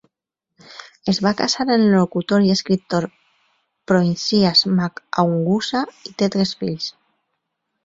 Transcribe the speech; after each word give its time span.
Es 1.11 1.19
va 1.25 1.33
casar 1.41 1.65
amb 1.65 1.73
el 1.73 1.83
locutor 1.95 2.47
i 2.47 2.49
escriptor 2.53 3.07
Proinsias 3.93 4.65
Mac 4.81 5.05
Aonghusa 5.27 5.85
i 6.13 6.17
té 6.23 6.33
tres 6.39 6.57
fills. 6.65 6.91